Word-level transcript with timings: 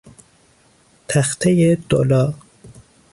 تختهی 1.07 1.75
دولا 1.75 2.33